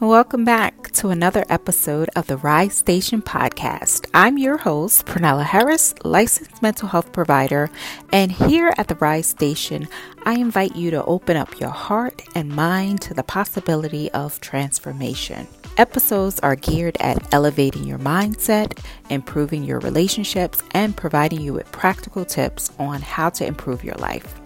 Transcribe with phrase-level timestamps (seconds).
[0.00, 4.08] Welcome back to another episode of the Rise Station podcast.
[4.14, 7.68] I'm your host, Pernella Harris, licensed mental health provider,
[8.12, 9.88] and here at the Rise Station,
[10.24, 15.48] I invite you to open up your heart and mind to the possibility of transformation.
[15.78, 18.78] Episodes are geared at elevating your mindset,
[19.10, 24.38] improving your relationships, and providing you with practical tips on how to improve your life.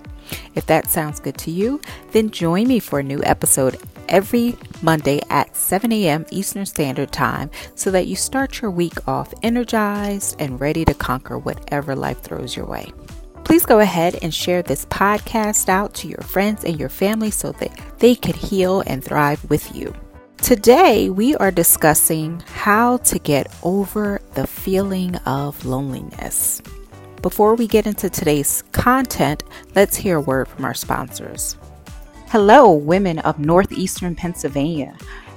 [0.55, 1.81] If that sounds good to you,
[2.13, 3.79] then join me for a new episode
[4.09, 6.27] every Monday at 7 a.m.
[6.31, 11.39] Eastern Standard Time so that you start your week off energized and ready to conquer
[11.39, 12.93] whatever life throws your way.
[13.45, 17.53] Please go ahead and share this podcast out to your friends and your family so
[17.53, 19.95] that they could heal and thrive with you.
[20.39, 26.63] Today, we are discussing how to get over the feeling of loneliness.
[27.23, 29.45] Before we get into today's content,
[29.77, 31.57] let's hear a word from our sponsors.
[32.27, 34.97] Hello, women of Northeastern Pennsylvania.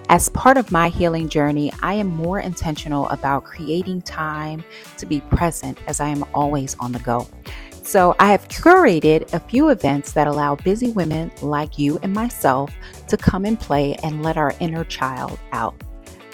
[0.09, 4.64] As part of my healing journey, I am more intentional about creating time
[4.97, 7.27] to be present as I am always on the go.
[7.83, 12.73] So, I have curated a few events that allow busy women like you and myself
[13.09, 15.75] to come and play and let our inner child out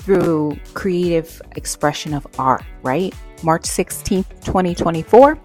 [0.03, 3.13] through creative expression of art, right?
[3.43, 5.39] March 16th, 2024,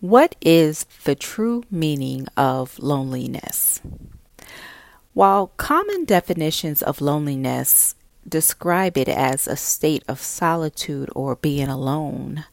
[0.00, 3.80] What is the true meaning of loneliness?
[5.14, 7.94] While common definitions of loneliness
[8.28, 12.44] describe it as a state of solitude or being alone,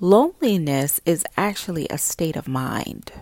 [0.00, 3.12] loneliness is actually a state of mind.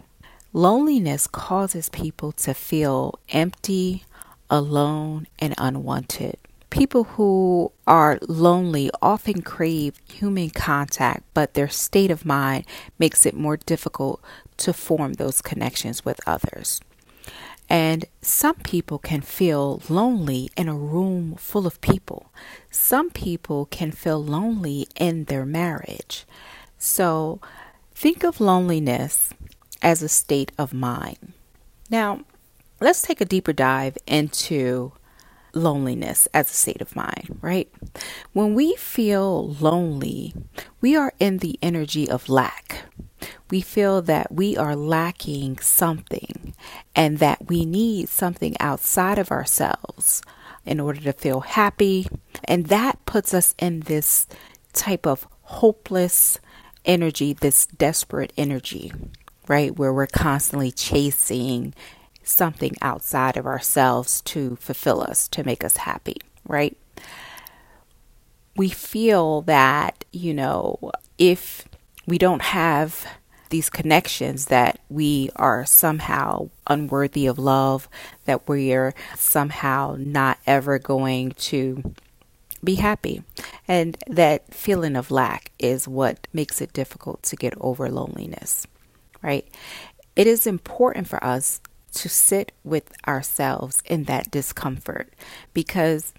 [0.54, 4.04] Loneliness causes people to feel empty,
[4.48, 6.38] alone, and unwanted.
[6.70, 12.66] People who are lonely often crave human contact, but their state of mind
[12.98, 14.20] makes it more difficult
[14.58, 16.80] to form those connections with others.
[17.68, 22.32] And some people can feel lonely in a room full of people.
[22.70, 26.24] Some people can feel lonely in their marriage.
[26.78, 27.40] So
[27.92, 29.30] think of loneliness
[29.82, 31.32] as a state of mind.
[31.90, 32.20] Now,
[32.80, 34.92] let's take a deeper dive into
[35.56, 37.72] loneliness as a state of mind, right?
[38.32, 40.34] When we feel lonely,
[40.80, 42.84] we are in the energy of lack.
[43.50, 46.54] We feel that we are lacking something
[46.94, 50.22] and that we need something outside of ourselves
[50.64, 52.06] in order to feel happy.
[52.44, 54.26] And that puts us in this
[54.72, 56.38] type of hopeless
[56.84, 58.92] energy, this desperate energy,
[59.48, 59.76] right?
[59.76, 61.72] Where we're constantly chasing
[62.26, 66.16] something outside of ourselves to fulfill us, to make us happy,
[66.46, 66.76] right?
[68.56, 71.64] We feel that, you know, if
[72.06, 73.06] we don't have
[73.50, 77.88] these connections that we are somehow unworthy of love,
[78.24, 81.94] that we're somehow not ever going to
[82.64, 83.22] be happy.
[83.68, 88.66] And that feeling of lack is what makes it difficult to get over loneliness,
[89.22, 89.46] right?
[90.16, 91.60] It is important for us
[91.96, 95.12] to sit with ourselves in that discomfort
[95.54, 96.12] because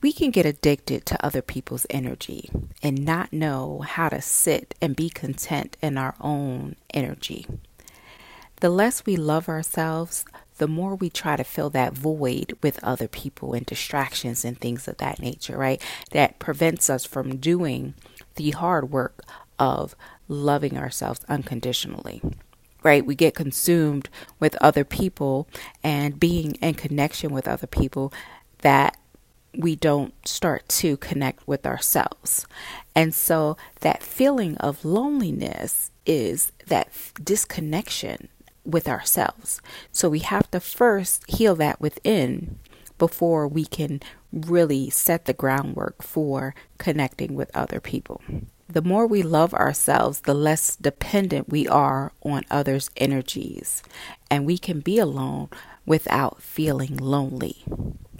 [0.00, 2.50] we can get addicted to other people's energy
[2.82, 7.46] and not know how to sit and be content in our own energy.
[8.60, 10.24] The less we love ourselves,
[10.56, 14.88] the more we try to fill that void with other people and distractions and things
[14.88, 15.82] of that nature, right?
[16.12, 17.94] That prevents us from doing
[18.36, 19.22] the hard work
[19.58, 19.94] of
[20.28, 22.22] loving ourselves unconditionally
[22.82, 23.04] right?
[23.04, 24.08] We get consumed
[24.38, 25.48] with other people
[25.82, 28.12] and being in connection with other people
[28.62, 28.96] that
[29.56, 32.46] we don't start to connect with ourselves.
[32.94, 36.88] And so that feeling of loneliness is that
[37.22, 38.28] disconnection
[38.64, 39.60] with ourselves.
[39.90, 42.58] So we have to first heal that within
[42.98, 44.00] before we can
[44.32, 48.20] really set the groundwork for connecting with other people.
[48.70, 53.82] The more we love ourselves, the less dependent we are on others' energies,
[54.30, 55.48] and we can be alone
[55.84, 57.64] without feeling lonely.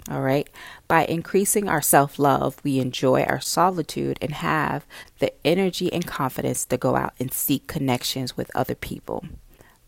[0.09, 0.49] All right.
[0.89, 4.85] By increasing our self love, we enjoy our solitude and have
[5.19, 9.23] the energy and confidence to go out and seek connections with other people.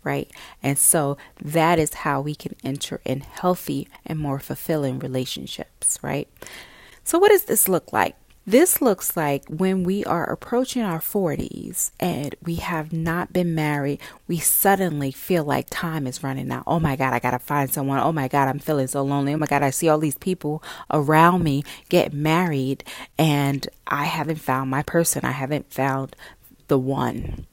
[0.01, 0.31] Right.
[0.61, 5.99] And so that is how we can enter in healthy and more fulfilling relationships.
[6.01, 6.29] Right.
[7.03, 8.15] So, what does this look like?
[8.45, 14.01] This looks like when we are approaching our 40s and we have not been married,
[14.27, 16.65] we suddenly feel like time is running out.
[16.67, 17.99] Oh my God, I gotta find someone.
[17.99, 19.33] Oh my God, I'm feeling so lonely.
[19.33, 20.61] Oh my God, I see all these people
[20.91, 22.83] around me get married
[23.17, 25.23] and I haven't found my person.
[25.23, 26.13] I haven't found
[26.67, 27.47] the one.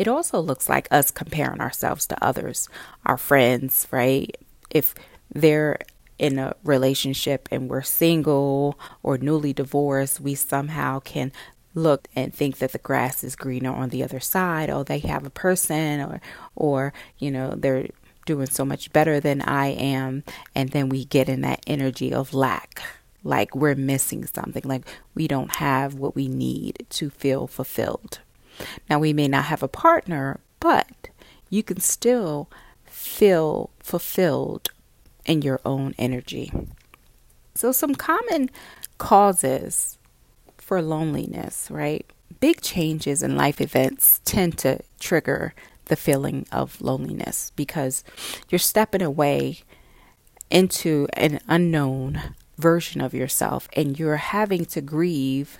[0.00, 2.68] It also looks like us comparing ourselves to others,
[3.06, 4.36] our friends, right?
[4.68, 4.96] If
[5.32, 5.78] they're
[6.18, 11.32] in a relationship and we're single or newly divorced, we somehow can
[11.74, 14.70] look and think that the grass is greener on the other side.
[14.70, 16.20] Oh, they have a person or
[16.56, 17.88] or, you know, they're
[18.26, 20.22] doing so much better than I am.
[20.54, 22.82] And then we get in that energy of lack.
[23.24, 28.20] Like we're missing something, like we don't have what we need to feel fulfilled.
[28.88, 31.08] Now, we may not have a partner, but
[31.50, 32.48] you can still
[32.84, 34.70] feel fulfilled
[35.28, 36.50] in your own energy.
[37.54, 38.50] So, some common
[38.98, 39.98] causes
[40.56, 42.04] for loneliness, right?
[42.40, 45.54] Big changes in life events tend to trigger
[45.84, 48.04] the feeling of loneliness because
[48.48, 49.60] you're stepping away
[50.50, 55.58] into an unknown version of yourself and you're having to grieve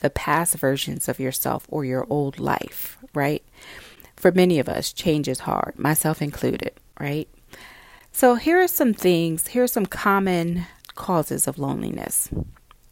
[0.00, 3.42] the past versions of yourself or your old life, right?
[4.16, 7.28] For many of us, change is hard, myself included, right?
[8.20, 12.28] So, here are some things, here are some common causes of loneliness.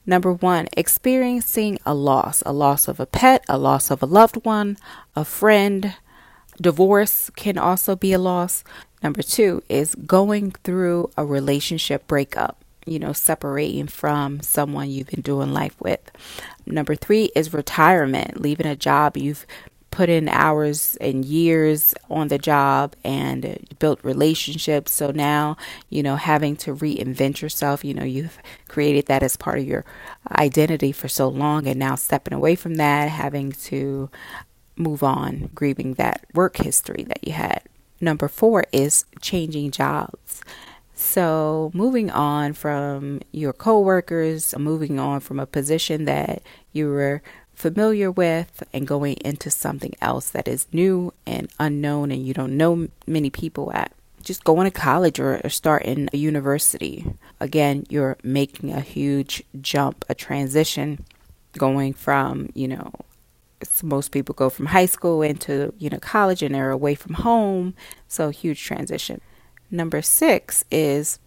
[0.06, 4.46] Number one, experiencing a loss, a loss of a pet, a loss of a loved
[4.46, 4.78] one,
[5.14, 5.94] a friend.
[6.58, 8.64] Divorce can also be a loss.
[9.02, 15.20] Number two is going through a relationship breakup, you know, separating from someone you've been
[15.20, 16.10] doing life with.
[16.64, 19.46] Number three is retirement, leaving a job you've
[19.98, 24.92] put in hours and years on the job and built relationships.
[24.92, 25.56] So now,
[25.90, 29.84] you know, having to reinvent yourself, you know, you've created that as part of your
[30.30, 34.08] identity for so long, and now stepping away from that, having to
[34.76, 37.62] move on, grieving that work history that you had.
[38.00, 40.42] Number four is changing jobs.
[40.94, 46.42] So, moving on from your coworkers, moving on from a position that
[46.72, 47.20] you were
[47.58, 52.56] familiar with and going into something else that is new and unknown and you don't
[52.56, 53.92] know many people at.
[54.22, 57.04] Just going to college or, or starting a university.
[57.40, 61.04] Again, you're making a huge jump, a transition
[61.56, 62.92] going from, you know,
[63.82, 67.74] most people go from high school into, you know, college and they're away from home.
[68.06, 69.20] So, huge transition.
[69.68, 71.18] Number six is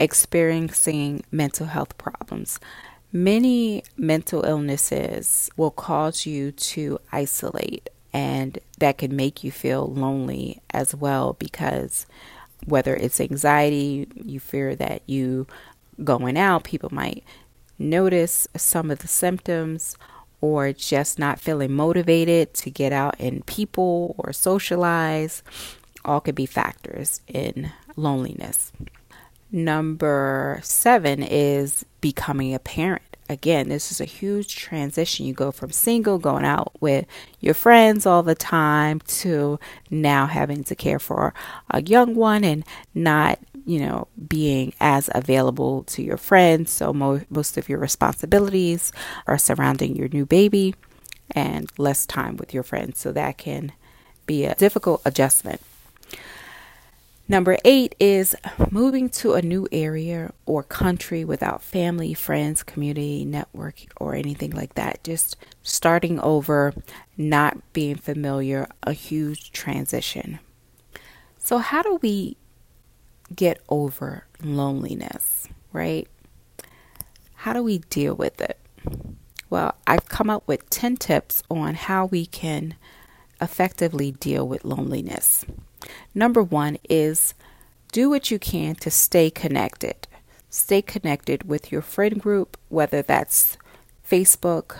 [0.00, 2.58] experiencing mental health problems.
[3.12, 10.60] Many mental illnesses will cause you to isolate, and that can make you feel lonely
[10.70, 12.04] as well because
[12.66, 15.46] whether it's anxiety, you fear that you
[16.04, 17.24] going out, people might
[17.78, 19.96] notice some of the symptoms,
[20.42, 25.42] or just not feeling motivated to get out and people or socialize,
[26.04, 28.70] all could be factors in loneliness.
[29.50, 33.02] Number seven is becoming a parent.
[33.30, 35.26] Again, this is a huge transition.
[35.26, 37.06] You go from single, going out with
[37.40, 39.58] your friends all the time, to
[39.90, 41.34] now having to care for
[41.70, 42.64] a young one and
[42.94, 46.70] not, you know, being as available to your friends.
[46.70, 48.92] So, mo- most of your responsibilities
[49.26, 50.74] are surrounding your new baby
[51.32, 52.98] and less time with your friends.
[52.98, 53.72] So, that can
[54.26, 55.60] be a difficult adjustment.
[57.30, 58.34] Number eight is
[58.70, 64.74] moving to a new area or country without family, friends, community, network, or anything like
[64.76, 65.04] that.
[65.04, 66.72] Just starting over,
[67.18, 70.38] not being familiar, a huge transition.
[71.36, 72.38] So, how do we
[73.36, 76.08] get over loneliness, right?
[77.34, 78.58] How do we deal with it?
[79.50, 82.74] Well, I've come up with 10 tips on how we can
[83.38, 85.44] effectively deal with loneliness.
[86.14, 87.34] Number one is
[87.92, 90.06] do what you can to stay connected.
[90.50, 93.56] Stay connected with your friend group, whether that's
[94.08, 94.78] Facebook,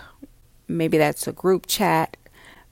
[0.67, 2.17] maybe that's a group chat,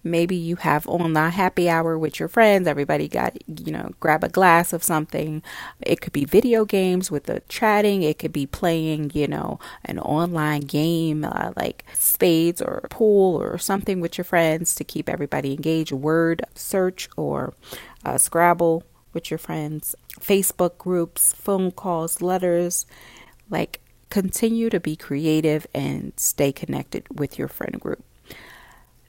[0.06, 4.28] maybe you have online happy hour with your friends everybody got you know grab a
[4.28, 5.42] glass of something
[5.82, 9.98] it could be video games with the chatting it could be playing you know an
[9.98, 15.52] online game uh, like spades or pool or something with your friends to keep everybody
[15.52, 17.52] engaged word search or
[18.06, 22.86] uh, Scrabble with your friends, Facebook groups, phone calls, letters.
[23.50, 28.04] Like, continue to be creative and stay connected with your friend group.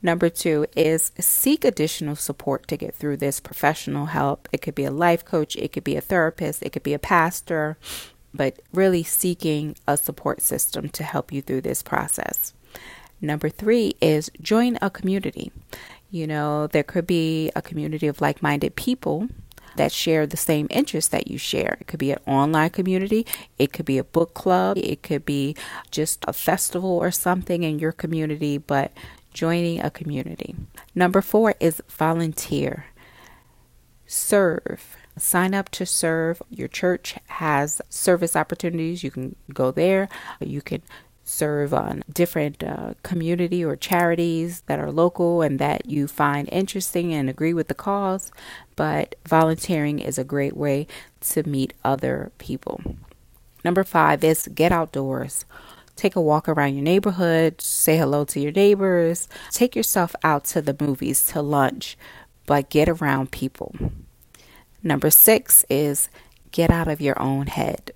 [0.01, 4.47] Number two is seek additional support to get through this professional help.
[4.51, 6.99] It could be a life coach, it could be a therapist, it could be a
[6.99, 7.77] pastor,
[8.33, 12.53] but really seeking a support system to help you through this process.
[13.19, 15.51] Number three is join a community.
[16.09, 19.27] You know, there could be a community of like minded people
[19.75, 21.77] that share the same interests that you share.
[21.79, 23.25] It could be an online community,
[23.57, 25.55] it could be a book club, it could be
[25.91, 28.91] just a festival or something in your community, but
[29.33, 30.55] joining a community.
[30.95, 32.87] Number four is volunteer,
[34.05, 34.97] serve.
[35.19, 36.43] Sign up to serve.
[36.51, 39.03] Your church has service opportunities.
[39.03, 40.09] You can go there.
[40.39, 40.83] You can
[41.27, 47.13] serve on different uh, community or charities that are local and that you find interesting
[47.13, 48.31] and agree with the cause.
[48.77, 50.88] But volunteering is a great way
[51.22, 52.81] to meet other people.
[53.65, 55.46] Number five is get outdoors.
[55.98, 60.62] Take a walk around your neighborhood, say hello to your neighbors, take yourself out to
[60.62, 61.98] the movies, to lunch,
[62.46, 63.75] but get around people.
[64.81, 66.10] Number six is
[66.51, 67.91] get out of your own head.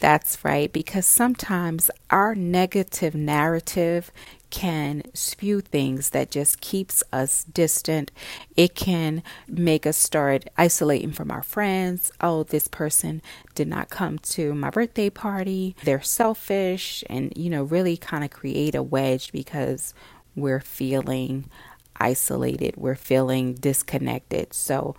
[0.00, 4.12] That's right, because sometimes our negative narrative
[4.50, 8.10] can spew things that just keeps us distant.
[8.56, 12.12] It can make us start isolating from our friends.
[12.20, 13.20] Oh, this person
[13.54, 15.74] did not come to my birthday party.
[15.84, 19.94] They're selfish and you know, really kind of create a wedge because
[20.34, 21.50] we're feeling
[21.96, 22.76] isolated.
[22.76, 24.54] We're feeling disconnected.
[24.54, 24.94] So,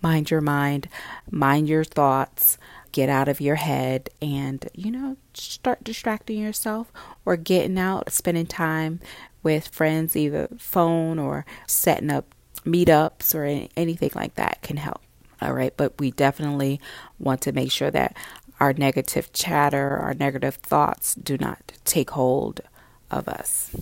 [0.00, 0.88] mind your mind,
[1.30, 2.56] mind your thoughts
[2.92, 6.92] get out of your head and, you know, start distracting yourself
[7.24, 9.00] or getting out, spending time
[9.42, 15.00] with friends, either phone or setting up meetups or anything like that can help.
[15.40, 15.74] All right.
[15.76, 16.80] But we definitely
[17.18, 18.16] want to make sure that
[18.60, 22.60] our negative chatter, our negative thoughts do not take hold
[23.10, 23.74] of us.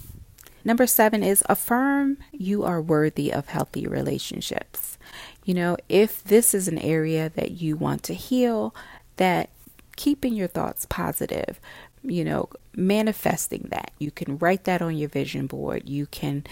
[0.65, 4.99] Number seven is affirm you are worthy of healthy relationships.
[5.45, 8.75] You know, if this is an area that you want to heal,
[9.17, 9.51] that
[9.97, 11.61] keeping your thoughts positive,
[12.03, 13.91] you know, manifesting that.
[13.99, 15.89] You can write that on your vision board.
[15.89, 16.45] You can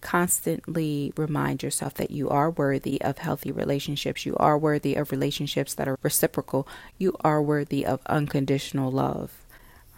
[0.00, 4.26] constantly remind yourself that you are worthy of healthy relationships.
[4.26, 6.68] You are worthy of relationships that are reciprocal.
[6.98, 9.32] You are worthy of unconditional love.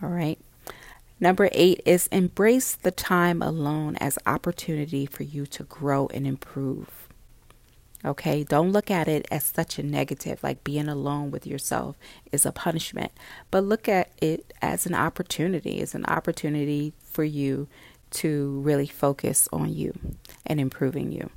[0.03, 0.39] All right.
[1.19, 7.06] Number eight is embrace the time alone as opportunity for you to grow and improve.
[8.07, 11.97] Okay, don't look at it as such a negative, like being alone with yourself
[12.31, 13.11] is a punishment,
[13.51, 15.79] but look at it as an opportunity.
[15.79, 17.67] It's an opportunity for you
[18.11, 19.93] to really focus on you
[20.47, 21.31] and improving you.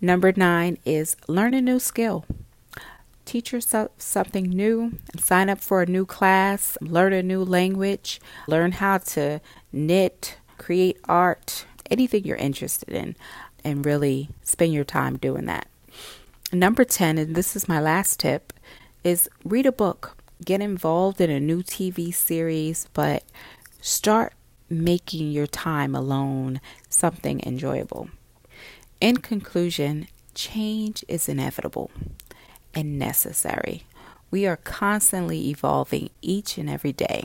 [0.00, 2.24] Number nine is learn a new skill.
[3.24, 8.72] Teach yourself something new, sign up for a new class, learn a new language, learn
[8.72, 9.40] how to
[9.72, 13.14] knit, create art, anything you're interested in,
[13.62, 15.68] and really spend your time doing that.
[16.54, 18.52] Number 10, and this is my last tip,
[19.02, 20.16] is read a book.
[20.44, 23.24] Get involved in a new TV series, but
[23.80, 24.34] start
[24.70, 28.08] making your time alone something enjoyable.
[29.00, 31.90] In conclusion, change is inevitable
[32.72, 33.82] and necessary.
[34.30, 37.24] We are constantly evolving each and every day.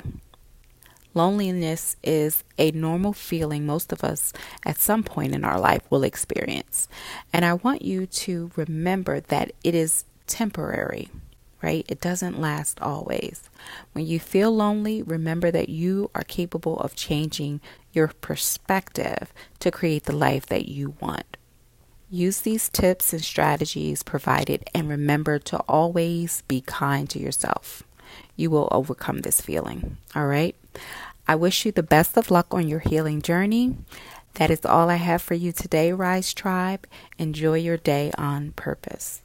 [1.14, 4.32] Loneliness is a normal feeling most of us
[4.66, 6.88] at some point in our life will experience.
[7.34, 11.10] And I want you to remember that it is temporary,
[11.64, 11.86] right?
[11.90, 13.50] It doesn't last always.
[13.94, 17.60] When you feel lonely, remember that you are capable of changing
[17.92, 21.38] your perspective to create the life that you want.
[22.12, 27.84] Use these tips and strategies provided and remember to always be kind to yourself
[28.36, 29.98] you will overcome this feeling.
[30.16, 30.56] All right.
[31.28, 33.76] I wish you the best of luck on your healing journey.
[34.36, 36.88] That is all I have for you today, Rise Tribe.
[37.18, 39.22] Enjoy your day on purpose.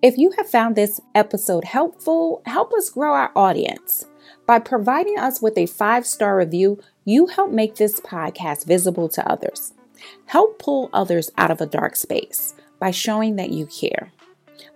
[0.00, 4.06] If you have found this episode helpful, help us grow our audience.
[4.46, 9.28] By providing us with a five star review, you help make this podcast visible to
[9.28, 9.72] others.
[10.26, 14.12] Help pull others out of a dark space by showing that you care,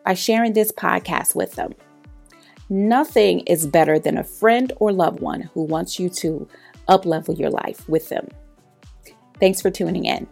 [0.04, 1.74] by sharing this podcast with them.
[2.68, 6.48] Nothing is better than a friend or loved one who wants you to
[6.88, 8.28] uplevel your life with them.
[9.40, 10.26] Thanks for tuning in.